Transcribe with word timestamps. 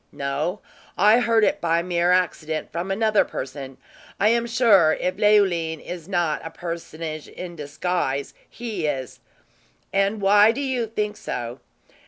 "No; 0.11 0.61
I 0.97 1.19
heard 1.19 1.43
it 1.43 1.61
by 1.61 1.83
mere 1.83 2.11
accident 2.11 2.71
from 2.71 2.89
another 2.89 3.23
person. 3.23 3.77
I 4.19 4.29
am 4.29 4.47
sure, 4.47 4.97
if 4.99 5.17
Leoline 5.17 5.79
is 5.79 6.07
not 6.07 6.41
a 6.43 6.49
personage 6.49 7.27
in 7.27 7.55
disguise, 7.55 8.33
he 8.49 8.87
is." 8.87 9.19
"And 9.93 10.19
why 10.19 10.53
do 10.53 10.61
you 10.61 10.87
think 10.87 11.17
so?" 11.17 11.59